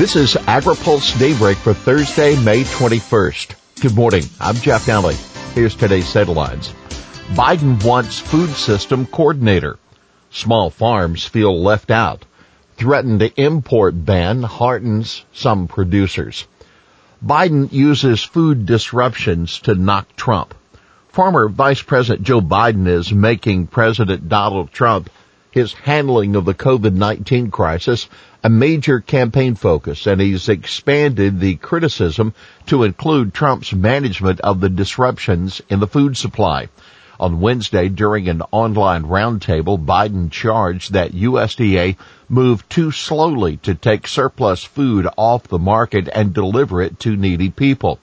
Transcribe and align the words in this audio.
This 0.00 0.16
is 0.16 0.32
AgriPulse 0.32 1.18
Daybreak 1.18 1.58
for 1.58 1.74
Thursday, 1.74 2.34
May 2.42 2.62
21st. 2.62 3.54
Good 3.82 3.94
morning. 3.94 4.22
I'm 4.40 4.54
Jeff 4.54 4.86
Nalley. 4.86 5.12
Here's 5.52 5.76
today's 5.76 6.10
headlines. 6.10 6.72
Biden 7.34 7.84
wants 7.84 8.18
food 8.18 8.48
system 8.48 9.04
coordinator. 9.04 9.78
Small 10.30 10.70
farms 10.70 11.26
feel 11.26 11.62
left 11.62 11.90
out. 11.90 12.24
Threatened 12.78 13.30
import 13.36 14.06
ban 14.06 14.42
heartens 14.42 15.22
some 15.34 15.68
producers. 15.68 16.46
Biden 17.22 17.70
uses 17.70 18.22
food 18.22 18.64
disruptions 18.64 19.58
to 19.58 19.74
knock 19.74 20.16
Trump. 20.16 20.54
Former 21.08 21.46
Vice 21.46 21.82
President 21.82 22.26
Joe 22.26 22.40
Biden 22.40 22.88
is 22.88 23.12
making 23.12 23.66
President 23.66 24.30
Donald 24.30 24.72
Trump 24.72 25.10
his 25.50 25.72
handling 25.72 26.36
of 26.36 26.44
the 26.44 26.54
COVID-19 26.54 27.50
crisis 27.50 28.08
a 28.42 28.48
major 28.48 29.00
campaign 29.00 29.54
focus 29.54 30.06
and 30.06 30.20
he's 30.20 30.48
expanded 30.48 31.40
the 31.40 31.56
criticism 31.56 32.32
to 32.66 32.84
include 32.84 33.34
Trump's 33.34 33.72
management 33.72 34.40
of 34.40 34.60
the 34.60 34.70
disruptions 34.70 35.60
in 35.68 35.80
the 35.80 35.86
food 35.86 36.16
supply. 36.16 36.68
On 37.18 37.40
Wednesday 37.40 37.90
during 37.90 38.28
an 38.30 38.42
online 38.50 39.02
roundtable, 39.04 39.84
Biden 39.84 40.30
charged 40.30 40.94
that 40.94 41.12
USDA 41.12 41.96
moved 42.30 42.70
too 42.70 42.90
slowly 42.90 43.58
to 43.58 43.74
take 43.74 44.06
surplus 44.06 44.64
food 44.64 45.06
off 45.18 45.42
the 45.42 45.58
market 45.58 46.08
and 46.14 46.32
deliver 46.32 46.80
it 46.80 46.98
to 47.00 47.16
needy 47.16 47.50
people. 47.50 47.98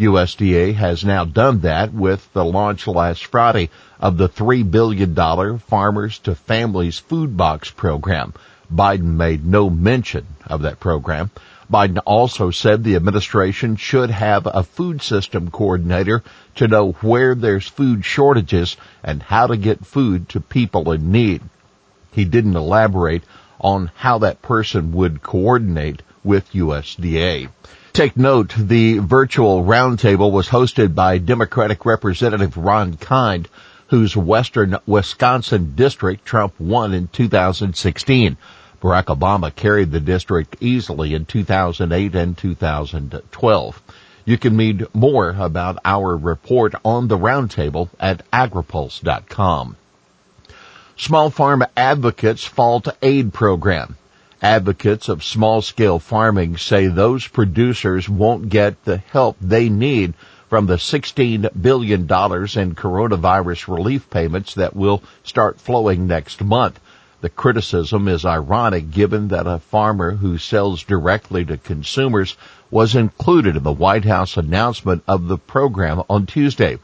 USDA 0.00 0.74
has 0.76 1.04
now 1.04 1.26
done 1.26 1.60
that 1.60 1.92
with 1.92 2.32
the 2.32 2.42
launch 2.42 2.86
last 2.86 3.26
Friday 3.26 3.68
of 3.98 4.16
the 4.16 4.30
$3 4.30 4.70
billion 4.70 5.14
Farmers 5.58 6.18
to 6.20 6.34
Families 6.34 6.98
Food 6.98 7.36
Box 7.36 7.70
program. 7.70 8.32
Biden 8.72 9.16
made 9.16 9.44
no 9.44 9.68
mention 9.68 10.26
of 10.46 10.62
that 10.62 10.80
program. 10.80 11.30
Biden 11.70 12.00
also 12.06 12.50
said 12.50 12.82
the 12.82 12.96
administration 12.96 13.76
should 13.76 14.10
have 14.10 14.46
a 14.46 14.62
food 14.62 15.02
system 15.02 15.50
coordinator 15.50 16.22
to 16.54 16.66
know 16.66 16.92
where 17.02 17.34
there's 17.34 17.68
food 17.68 18.02
shortages 18.02 18.78
and 19.04 19.22
how 19.22 19.48
to 19.48 19.56
get 19.58 19.84
food 19.84 20.30
to 20.30 20.40
people 20.40 20.92
in 20.92 21.12
need. 21.12 21.42
He 22.10 22.24
didn't 22.24 22.56
elaborate 22.56 23.24
on 23.60 23.90
how 23.96 24.20
that 24.20 24.40
person 24.40 24.92
would 24.92 25.22
coordinate 25.22 26.00
with 26.24 26.52
USDA. 26.52 27.50
Take 27.92 28.16
note, 28.16 28.54
the 28.56 28.98
virtual 28.98 29.64
roundtable 29.64 30.30
was 30.30 30.48
hosted 30.48 30.94
by 30.94 31.18
Democratic 31.18 31.84
Representative 31.84 32.56
Ron 32.56 32.96
Kind, 32.96 33.48
whose 33.88 34.16
western 34.16 34.76
Wisconsin 34.86 35.74
district 35.74 36.24
Trump 36.24 36.54
won 36.60 36.94
in 36.94 37.08
2016. 37.08 38.36
Barack 38.80 39.06
Obama 39.06 39.54
carried 39.54 39.90
the 39.90 39.98
district 39.98 40.56
easily 40.60 41.14
in 41.14 41.24
2008 41.24 42.14
and 42.14 42.38
2012. 42.38 43.82
You 44.24 44.38
can 44.38 44.56
read 44.56 44.86
more 44.94 45.30
about 45.30 45.78
our 45.84 46.16
report 46.16 46.74
on 46.84 47.08
the 47.08 47.18
roundtable 47.18 47.88
at 47.98 48.22
agripulse.com. 48.30 49.76
Small 50.96 51.30
farm 51.30 51.64
advocates 51.76 52.44
fault 52.44 52.86
aid 53.02 53.32
program. 53.32 53.96
Advocates 54.42 55.10
of 55.10 55.22
small 55.22 55.60
scale 55.60 55.98
farming 55.98 56.56
say 56.56 56.86
those 56.86 57.28
producers 57.28 58.08
won't 58.08 58.48
get 58.48 58.84
the 58.84 58.96
help 58.96 59.36
they 59.38 59.68
need 59.68 60.14
from 60.48 60.64
the 60.66 60.76
$16 60.76 61.48
billion 61.60 62.00
in 62.00 62.06
coronavirus 62.06 63.68
relief 63.68 64.08
payments 64.08 64.54
that 64.54 64.74
will 64.74 65.02
start 65.22 65.60
flowing 65.60 66.06
next 66.06 66.42
month. 66.42 66.80
The 67.20 67.28
criticism 67.28 68.08
is 68.08 68.24
ironic 68.24 68.90
given 68.90 69.28
that 69.28 69.46
a 69.46 69.58
farmer 69.58 70.12
who 70.12 70.38
sells 70.38 70.82
directly 70.84 71.44
to 71.44 71.58
consumers 71.58 72.34
was 72.70 72.94
included 72.94 73.56
in 73.56 73.62
the 73.62 73.72
White 73.72 74.06
House 74.06 74.38
announcement 74.38 75.02
of 75.06 75.28
the 75.28 75.36
program 75.36 76.02
on 76.08 76.24
Tuesday. 76.24 76.78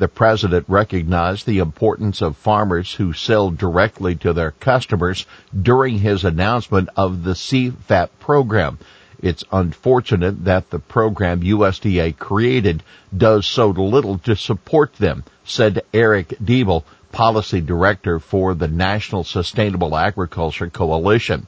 The 0.00 0.08
president 0.08 0.64
recognized 0.66 1.44
the 1.44 1.58
importance 1.58 2.22
of 2.22 2.38
farmers 2.38 2.94
who 2.94 3.12
sell 3.12 3.50
directly 3.50 4.14
to 4.16 4.32
their 4.32 4.52
customers 4.52 5.26
during 5.54 5.98
his 5.98 6.24
announcement 6.24 6.88
of 6.96 7.22
the 7.22 7.34
CFAP 7.34 8.08
program. 8.18 8.78
It's 9.20 9.44
unfortunate 9.52 10.46
that 10.46 10.70
the 10.70 10.78
program 10.78 11.42
USDA 11.42 12.16
created 12.16 12.82
does 13.14 13.46
so 13.46 13.68
little 13.68 14.16
to 14.20 14.36
support 14.36 14.94
them, 14.94 15.22
said 15.44 15.82
Eric 15.92 16.30
Deeble, 16.42 16.84
policy 17.12 17.60
director 17.60 18.18
for 18.18 18.54
the 18.54 18.68
National 18.68 19.22
Sustainable 19.22 19.94
Agriculture 19.94 20.70
Coalition. 20.70 21.46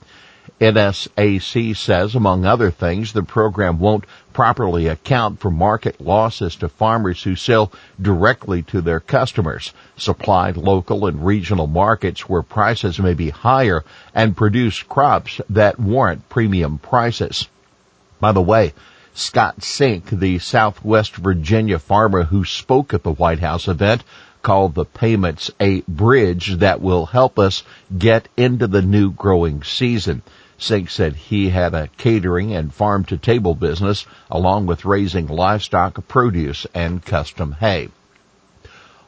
NSAC 0.60 1.76
says, 1.76 2.14
among 2.14 2.44
other 2.44 2.70
things, 2.70 3.12
the 3.12 3.22
program 3.22 3.78
won't 3.78 4.04
properly 4.32 4.86
account 4.86 5.41
for 5.41 5.50
market 5.50 6.00
losses 6.00 6.56
to 6.56 6.69
farmers 6.69 7.22
who 7.22 7.34
sell 7.36 7.72
directly 8.00 8.62
to 8.62 8.81
their 8.81 9.00
customers, 9.00 9.72
supply 9.97 10.50
local 10.50 11.06
and 11.06 11.26
regional 11.26 11.66
markets 11.66 12.28
where 12.28 12.42
prices 12.42 12.98
may 12.98 13.14
be 13.14 13.31
higher, 13.31 13.84
and 14.14 14.36
produce 14.36 14.82
crops 14.82 15.41
that 15.50 15.81
warrant 15.81 16.28
premium 16.28 16.78
prices. 16.78 17.48
By 18.20 18.32
the 18.32 18.42
way, 18.42 18.72
Scott 19.14 19.62
Sink, 19.62 20.10
the 20.10 20.38
Southwest 20.38 21.16
Virginia 21.16 21.78
farmer 21.78 22.25
who 22.25 22.44
spoke 22.44 22.94
at 22.94 23.02
the 23.02 23.12
White 23.12 23.41
House 23.41 23.69
event, 23.69 24.04
called 24.42 24.75
the 24.75 24.84
payments 24.84 25.50
a 25.60 25.80
bridge 25.82 26.56
that 26.58 26.80
will 26.80 27.06
help 27.06 27.38
us 27.38 27.62
get 27.97 28.28
into 28.36 28.66
the 28.66 28.82
new 28.82 29.10
growing 29.10 29.62
season. 29.62 30.22
Sink 30.58 30.91
said 30.91 31.16
he 31.16 31.48
had 31.48 31.75
a 31.75 31.88
catering 31.97 32.54
and 32.54 32.72
farm 32.72 33.04
to 33.06 33.16
table 33.16 33.54
business 33.54 34.06
along 34.31 34.66
with 34.66 34.84
raising 34.84 35.26
livestock, 35.26 36.06
produce, 36.06 36.66
and 36.75 37.04
custom 37.04 37.52
hay. 37.52 37.88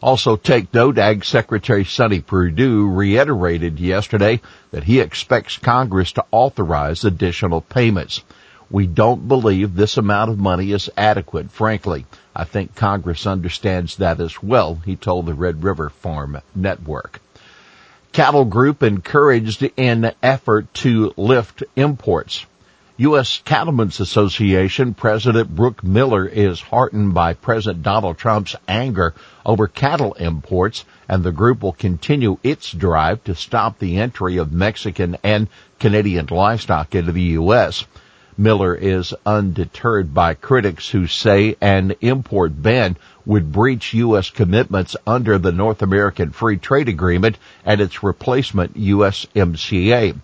Also 0.03 0.37
take 0.37 0.75
note, 0.75 0.99
Ag 0.99 1.25
Secretary 1.25 1.85
Sonny 1.85 2.21
Perdue 2.21 2.89
reiterated 2.89 3.81
yesterday 3.81 4.41
that 4.71 4.85
he 4.85 5.01
expects 5.01 5.57
Congress 5.57 6.13
to 6.13 6.25
authorize 6.31 7.05
additional 7.05 7.63
payments. 7.63 8.23
We 8.71 8.87
don't 8.87 9.29
believe 9.29 9.75
this 9.75 9.97
amount 9.97 10.31
of 10.31 10.39
money 10.39 10.73
is 10.73 10.91
adequate, 10.97 11.51
frankly. 11.51 12.07
I 12.35 12.45
think 12.45 12.75
Congress 12.75 13.27
understands 13.27 13.97
that 13.97 14.21
as 14.21 14.43
well, 14.43 14.77
he 14.85 14.97
told 14.97 15.27
the 15.27 15.35
Red 15.35 15.63
River 15.63 15.91
Farm 15.91 16.41
Network. 16.55 17.21
Cattle 18.13 18.45
Group 18.45 18.83
encouraged 18.83 19.69
in 19.77 20.13
effort 20.23 20.73
to 20.75 21.13
lift 21.17 21.65
imports. 21.77 22.47
U.S. 22.97 23.43
Cattlemen's 23.45 23.99
Association 23.99 24.95
President 24.95 25.53
Brooke 25.53 25.83
Miller 25.83 26.25
is 26.25 26.61
heartened 26.61 27.13
by 27.13 27.35
President 27.35 27.83
Donald 27.83 28.17
Trump's 28.17 28.55
anger 28.69 29.15
over 29.45 29.67
cattle 29.67 30.13
imports, 30.13 30.85
and 31.09 31.25
the 31.25 31.33
group 31.33 31.65
will 31.65 31.73
continue 31.73 32.39
its 32.45 32.71
drive 32.71 33.25
to 33.25 33.35
stop 33.35 33.81
the 33.81 33.99
entry 33.99 34.37
of 34.37 34.53
Mexican 34.53 35.17
and 35.25 35.49
Canadian 35.81 36.27
livestock 36.31 36.95
into 36.95 37.11
the 37.11 37.23
U.S. 37.23 37.85
Miller 38.37 38.75
is 38.75 39.15
undeterred 39.25 40.13
by 40.13 40.35
critics 40.35 40.89
who 40.89 41.07
say 41.07 41.55
an 41.61 41.95
import 42.01 42.61
ban 42.61 42.97
would 43.25 43.53
breach 43.53 43.95
U.S. 43.95 44.31
commitments 44.31 44.97
under 45.07 45.39
the 45.39 45.53
North 45.53 45.83
American 45.83 46.31
Free 46.31 46.57
Trade 46.57 46.89
Agreement 46.89 47.39
and 47.65 47.81
its 47.81 48.03
replacement 48.03 48.75
USMCA. 48.75 50.17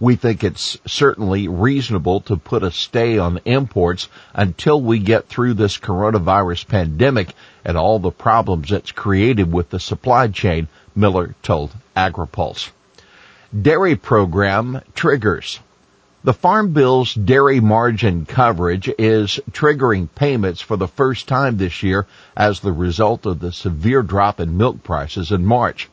We 0.00 0.16
think 0.16 0.42
it's 0.42 0.78
certainly 0.86 1.46
reasonable 1.46 2.20
to 2.22 2.38
put 2.38 2.62
a 2.62 2.70
stay 2.70 3.18
on 3.18 3.40
imports 3.44 4.08
until 4.32 4.80
we 4.80 4.98
get 4.98 5.28
through 5.28 5.54
this 5.54 5.76
coronavirus 5.76 6.68
pandemic 6.68 7.34
and 7.66 7.76
all 7.76 7.98
the 7.98 8.10
problems 8.10 8.72
it's 8.72 8.92
created 8.92 9.52
with 9.52 9.68
the 9.68 9.78
supply 9.78 10.28
chain, 10.28 10.68
Miller 10.96 11.34
told 11.42 11.72
AgriPulse. 11.94 12.70
Dairy 13.60 13.94
program 13.94 14.80
triggers. 14.94 15.60
The 16.22 16.34
Farm 16.34 16.74
Bill's 16.74 17.14
dairy 17.14 17.60
margin 17.60 18.26
coverage 18.26 18.90
is 18.98 19.40
triggering 19.52 20.06
payments 20.14 20.60
for 20.60 20.76
the 20.76 20.86
first 20.86 21.26
time 21.26 21.56
this 21.56 21.82
year 21.82 22.06
as 22.36 22.60
the 22.60 22.74
result 22.74 23.24
of 23.24 23.40
the 23.40 23.50
severe 23.52 24.02
drop 24.02 24.38
in 24.38 24.58
milk 24.58 24.84
prices 24.84 25.32
in 25.32 25.46
March. 25.46 25.88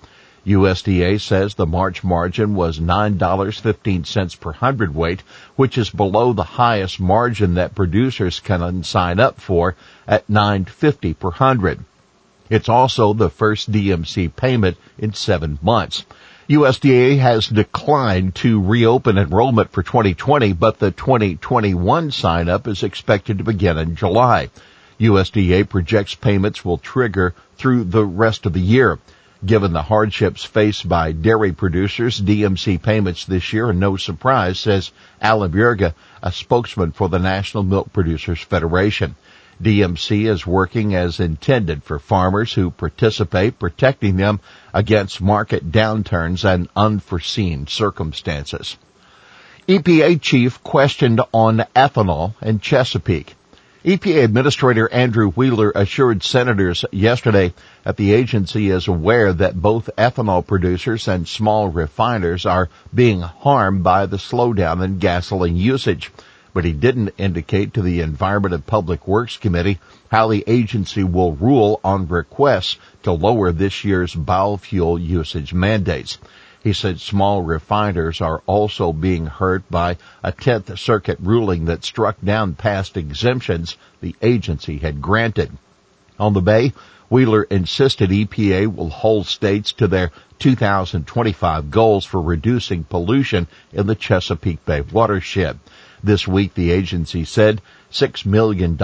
USDA 0.46 1.22
says 1.22 1.54
the 1.54 1.66
March 1.66 2.04
margin 2.04 2.56
was 2.56 2.78
$9.15 2.78 4.40
per 4.42 4.52
hundredweight, 4.52 5.24
which 5.56 5.78
is 5.78 5.90
below 5.90 6.34
the 6.34 6.44
highest 6.44 7.00
margin 7.00 7.54
that 7.54 7.74
producers 7.74 8.42
can 8.42 8.84
sign 8.84 9.22
up 9.22 9.40
for 9.40 9.76
at 10.06 10.28
$9.50 10.28 11.18
per 11.18 11.32
hundred. 11.32 11.86
It's 12.50 12.68
also 12.68 13.14
the 13.14 13.30
first 13.30 13.72
DMC 13.72 14.36
payment 14.36 14.76
in 14.98 15.14
seven 15.14 15.58
months. 15.62 16.04
USDA 16.50 17.20
has 17.20 17.46
declined 17.48 18.36
to 18.36 18.62
reopen 18.62 19.18
enrollment 19.18 19.70
for 19.74 19.84
2020, 19.84 20.54
but 20.54 20.80
the 20.80 20.92
2021 20.92 22.12
sign 22.12 22.48
up 22.48 22.70
is 22.70 22.84
expected 22.84 23.40
to 23.40 23.44
begin 23.44 23.78
in 23.78 23.98
July. 23.98 24.50
USDA 24.98 25.68
projects 25.68 26.16
payments 26.16 26.64
will 26.64 26.78
trigger 26.78 27.36
through 27.58 27.84
the 27.84 28.06
rest 28.06 28.46
of 28.46 28.54
the 28.54 28.62
year. 28.62 28.98
Given 29.46 29.74
the 29.74 29.82
hardships 29.82 30.46
faced 30.46 30.88
by 30.88 31.12
dairy 31.12 31.52
producers, 31.52 32.22
DMC 32.22 32.82
payments 32.82 33.26
this 33.26 33.52
year 33.52 33.68
are 33.68 33.74
no 33.74 33.98
surprise, 33.98 34.58
says 34.58 34.92
Alan 35.22 35.52
Bjerga, 35.52 35.96
a 36.24 36.32
spokesman 36.32 36.94
for 36.94 37.10
the 37.10 37.20
National 37.20 37.64
Milk 37.64 37.92
Producers 37.92 38.40
Federation. 38.40 39.16
DMC 39.62 40.30
is 40.30 40.46
working 40.46 40.94
as 40.94 41.20
intended 41.20 41.84
for 41.84 42.00
farmers 42.00 42.54
who 42.54 42.72
participate, 42.72 43.60
protecting 43.60 44.18
them 44.18 44.40
against 44.74 45.22
market 45.22 45.72
downturns 45.72 46.46
and 46.46 46.70
unforeseen 46.76 47.68
circumstances. 47.68 48.78
EPA 49.68 50.22
chief 50.22 50.64
questioned 50.64 51.22
on 51.34 51.66
ethanol 51.76 52.34
in 52.42 52.60
Chesapeake. 52.60 53.36
EPA 53.84 54.24
Administrator 54.24 54.92
Andrew 54.92 55.30
Wheeler 55.32 55.72
assured 55.74 56.22
senators 56.22 56.84
yesterday 56.92 57.54
that 57.84 57.96
the 57.96 58.14
agency 58.14 58.70
is 58.70 58.88
aware 58.88 59.32
that 59.34 59.62
both 59.62 59.90
ethanol 59.98 60.46
producers 60.46 61.08
and 61.08 61.28
small 61.28 61.70
refiners 61.70 62.46
are 62.46 62.70
being 62.94 63.22
harmed 63.22 63.84
by 63.84 64.06
the 64.06 64.18
slowdown 64.18 64.84
in 64.84 65.00
gasoline 65.00 65.56
usage 65.56 66.12
but 66.58 66.66
he 66.66 66.74
didn't 66.74 67.14
indicate 67.20 67.72
to 67.72 67.84
the 67.84 68.02
Environment 68.02 68.52
and 68.52 68.66
Public 68.66 69.08
Works 69.08 69.38
Committee 69.38 69.78
how 70.10 70.28
the 70.28 70.44
agency 70.48 71.04
will 71.04 71.34
rule 71.34 71.80
on 71.84 72.08
requests 72.08 72.80
to 73.04 73.12
lower 73.12 73.52
this 73.52 73.86
year's 73.86 74.16
biofuel 74.16 75.00
usage 75.00 75.54
mandates. 75.54 76.18
He 76.64 76.74
said 76.74 77.00
small 77.00 77.44
refiners 77.44 78.22
are 78.22 78.42
also 78.48 78.92
being 78.92 79.28
hurt 79.28 79.70
by 79.70 79.98
a 80.24 80.32
10th 80.32 80.80
Circuit 80.80 81.20
ruling 81.22 81.66
that 81.66 81.86
struck 81.86 82.20
down 82.24 82.56
past 82.56 82.98
exemptions 82.98 83.78
the 84.02 84.16
agency 84.24 84.80
had 84.80 85.00
granted. 85.00 85.52
On 86.18 86.34
the 86.34 86.42
Bay, 86.42 86.74
Wheeler 87.08 87.44
insisted 87.44 88.10
EPA 88.10 88.74
will 88.74 88.90
hold 88.90 89.28
states 89.28 89.74
to 89.74 89.88
their 89.88 90.10
2025 90.40 91.70
goals 91.70 92.04
for 92.04 92.20
reducing 92.20 92.84
pollution 92.84 93.46
in 93.72 93.86
the 93.86 93.94
Chesapeake 93.94 94.66
Bay 94.66 94.82
watershed. 94.82 95.60
This 96.04 96.28
week, 96.28 96.54
the 96.54 96.70
agency 96.70 97.26
said 97.26 97.60
$6 97.92 98.24
million 98.24 98.78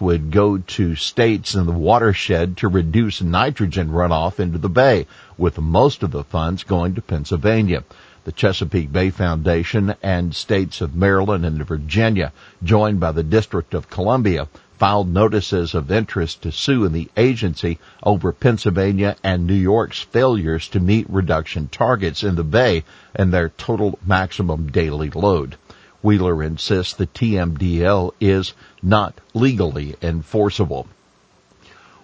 would 0.00 0.30
go 0.30 0.58
to 0.58 0.94
states 0.94 1.56
in 1.56 1.66
the 1.66 1.72
watershed 1.72 2.56
to 2.58 2.68
reduce 2.68 3.20
nitrogen 3.20 3.90
runoff 3.90 4.38
into 4.38 4.58
the 4.58 4.68
bay, 4.68 5.08
with 5.36 5.58
most 5.58 6.04
of 6.04 6.12
the 6.12 6.22
funds 6.22 6.62
going 6.62 6.94
to 6.94 7.02
Pennsylvania. 7.02 7.82
The 8.22 8.30
Chesapeake 8.30 8.92
Bay 8.92 9.10
Foundation 9.10 9.96
and 10.00 10.32
states 10.32 10.80
of 10.80 10.94
Maryland 10.94 11.44
and 11.44 11.66
Virginia, 11.66 12.32
joined 12.62 13.00
by 13.00 13.10
the 13.10 13.24
District 13.24 13.74
of 13.74 13.90
Columbia, 13.90 14.46
filed 14.78 15.12
notices 15.12 15.74
of 15.74 15.90
interest 15.90 16.42
to 16.42 16.52
sue 16.52 16.84
in 16.84 16.92
the 16.92 17.10
agency 17.16 17.80
over 18.04 18.30
Pennsylvania 18.30 19.16
and 19.24 19.44
New 19.44 19.54
York's 19.54 20.00
failures 20.00 20.68
to 20.68 20.78
meet 20.78 21.10
reduction 21.10 21.66
targets 21.66 22.22
in 22.22 22.36
the 22.36 22.44
bay 22.44 22.84
and 23.14 23.32
their 23.32 23.48
total 23.48 23.98
maximum 24.06 24.70
daily 24.70 25.10
load. 25.10 25.56
Wheeler 26.02 26.42
insists 26.42 26.94
the 26.94 27.06
TMDL 27.06 28.12
is 28.20 28.54
not 28.82 29.14
legally 29.34 29.96
enforceable. 30.02 30.86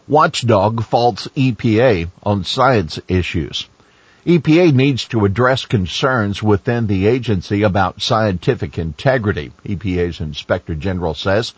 Watchdog 0.08 0.84
faults 0.84 1.26
EPA 1.36 2.08
on 2.22 2.44
science 2.44 3.00
issues. 3.08 3.68
EPA 4.26 4.72
needs 4.72 5.06
to 5.06 5.24
address 5.24 5.66
concerns 5.66 6.42
within 6.42 6.86
the 6.86 7.06
agency 7.06 7.62
about 7.62 8.02
scientific 8.02 8.76
integrity. 8.78 9.52
EPA's 9.64 10.20
Inspector 10.20 10.74
General 10.74 11.14
says 11.14 11.54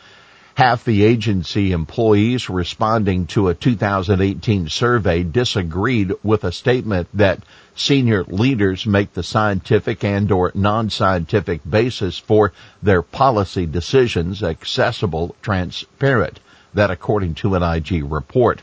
half 0.54 0.84
the 0.84 1.04
agency 1.04 1.72
employees 1.72 2.50
responding 2.50 3.26
to 3.26 3.48
a 3.48 3.54
2018 3.54 4.68
survey 4.68 5.22
disagreed 5.22 6.12
with 6.22 6.42
a 6.42 6.50
statement 6.50 7.08
that 7.14 7.40
senior 7.80 8.24
leaders 8.24 8.84
make 8.86 9.12
the 9.12 9.22
scientific 9.22 10.02
and 10.02 10.32
or 10.32 10.50
non-scientific 10.54 11.60
basis 11.68 12.18
for 12.18 12.52
their 12.82 13.02
policy 13.02 13.66
decisions 13.66 14.42
accessible, 14.42 15.36
transparent. 15.42 16.40
That 16.74 16.90
according 16.90 17.34
to 17.36 17.54
an 17.54 17.62
IG 17.62 18.04
report. 18.10 18.62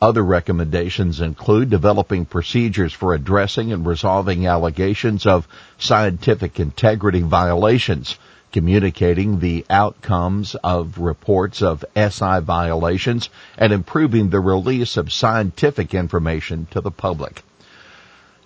Other 0.00 0.22
recommendations 0.22 1.20
include 1.20 1.70
developing 1.70 2.26
procedures 2.26 2.92
for 2.92 3.12
addressing 3.14 3.72
and 3.72 3.86
resolving 3.86 4.46
allegations 4.46 5.26
of 5.26 5.48
scientific 5.78 6.60
integrity 6.60 7.22
violations, 7.22 8.18
communicating 8.52 9.40
the 9.40 9.64
outcomes 9.68 10.54
of 10.62 10.98
reports 10.98 11.60
of 11.60 11.84
SI 11.96 12.40
violations, 12.40 13.30
and 13.58 13.72
improving 13.72 14.30
the 14.30 14.40
release 14.40 14.96
of 14.96 15.12
scientific 15.12 15.92
information 15.92 16.66
to 16.70 16.80
the 16.80 16.90
public. 16.90 17.42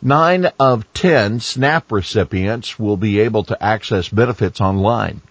Nine 0.01 0.49
of 0.61 0.85
ten 0.95 1.41
SNAP 1.41 1.91
recipients 1.91 2.79
will 2.79 2.97
be 2.97 3.19
able 3.19 3.43
to 3.43 3.61
access 3.61 4.09
benefits 4.09 4.61
online. 4.61 5.23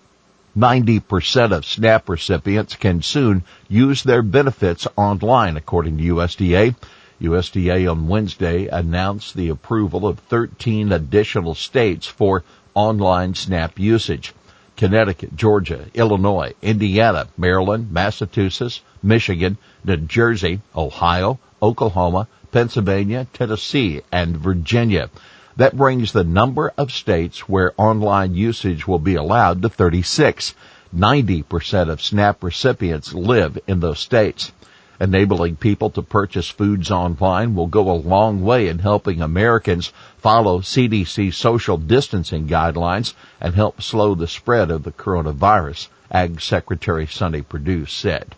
90% 0.58 1.54
of 1.54 1.66
SNAP 1.66 2.10
recipients 2.10 2.76
can 2.76 3.02
soon 3.02 3.46
use 3.70 4.04
their 4.04 4.22
benefits 4.22 4.86
online, 4.98 5.56
according 5.56 5.98
to 5.98 6.04
USDA. 6.16 6.76
USDA 7.22 7.90
on 7.90 8.10
Wednesday 8.10 8.68
announced 8.68 9.38
the 9.38 9.48
approval 9.48 10.06
of 10.06 10.20
13 10.20 10.92
additional 10.92 11.56
states 11.56 12.06
for 12.06 12.44
online 12.74 13.36
SNAP 13.36 13.80
usage. 13.80 14.34
Connecticut, 14.76 15.34
Georgia, 15.38 15.86
Illinois, 15.94 16.54
Indiana, 16.62 17.30
Maryland, 17.38 17.94
Massachusetts, 17.94 18.82
Michigan, 19.02 19.58
New 19.86 19.96
Jersey, 19.96 20.60
Ohio, 20.76 21.40
Oklahoma, 21.62 22.28
Pennsylvania, 22.52 23.28
Tennessee, 23.34 24.02
and 24.12 24.38
Virginia. 24.38 25.10
That 25.58 25.76
brings 25.76 26.12
the 26.12 26.24
number 26.24 26.72
of 26.78 26.92
states 26.92 27.50
where 27.50 27.74
online 27.78 28.36
usage 28.36 28.88
will 28.88 29.00
be 29.00 29.16
allowed 29.16 29.62
to 29.64 29.70
36. 29.70 30.54
90% 30.96 31.90
of 31.90 32.02
SNAP 32.02 32.44
recipients 32.44 33.14
live 33.14 33.58
in 33.68 33.80
those 33.80 34.00
states. 34.00 34.52
Enabling 35.00 35.58
people 35.58 35.92
to 35.92 36.02
purchase 36.02 36.50
foods 36.50 36.90
online 36.90 37.54
will 37.54 37.68
go 37.68 37.92
a 37.92 37.94
long 37.94 38.44
way 38.44 38.68
in 38.68 38.80
helping 38.80 39.22
Americans 39.22 39.94
follow 40.18 40.60
CDC 40.60 41.34
social 41.34 41.78
distancing 41.78 42.48
guidelines 42.48 43.14
and 43.40 43.54
help 43.54 43.82
slow 43.82 44.16
the 44.16 44.28
spread 44.28 44.72
of 44.72 44.84
the 44.84 44.92
coronavirus, 44.92 45.88
Ag 46.12 46.42
Secretary 46.42 47.06
Sonny 47.06 47.44
Perdue 47.44 47.86
said. 47.86 48.34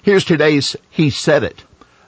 Here's 0.00 0.24
today's 0.24 0.74
He 0.88 1.10
Said 1.10 1.42
It. 1.42 1.64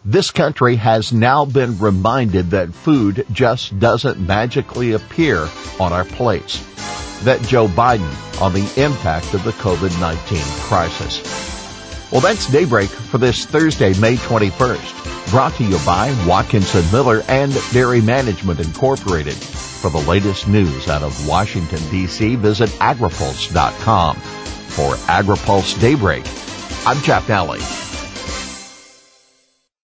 This 0.08 0.30
country 0.30 0.76
has 0.76 1.12
now 1.12 1.44
been 1.44 1.78
reminded 1.78 2.52
that 2.52 2.72
food 2.72 3.26
just 3.30 3.78
doesn't 3.78 4.18
magically 4.18 4.92
appear 4.92 5.46
on 5.78 5.92
our 5.92 6.06
plates. 6.06 6.64
That 7.24 7.42
Joe 7.42 7.68
Biden 7.68 8.40
on 8.40 8.54
the 8.54 8.64
impact 8.82 9.34
of 9.34 9.44
the 9.44 9.50
COVID-19 9.50 10.40
crisis. 10.62 11.20
Well, 12.10 12.22
that's 12.22 12.50
Daybreak 12.50 12.88
for 12.88 13.18
this 13.18 13.44
Thursday, 13.44 13.92
May 14.00 14.16
21st. 14.16 15.30
Brought 15.30 15.52
to 15.56 15.64
you 15.64 15.76
by 15.84 16.16
Watkinson 16.26 16.90
Miller 16.90 17.22
and 17.28 17.52
Dairy 17.74 18.00
Management 18.00 18.60
Incorporated. 18.60 19.34
For 19.34 19.90
the 19.90 20.08
latest 20.08 20.48
news 20.48 20.88
out 20.88 21.02
of 21.02 21.28
Washington, 21.28 21.80
D.C., 21.90 22.36
visit 22.36 22.70
agripulse.com. 22.70 24.16
For 24.16 24.94
AgriPulse 24.94 25.78
Daybreak, 25.78 26.24
I'm 26.86 27.02
Jeff 27.02 27.26
Nalley. 27.26 27.87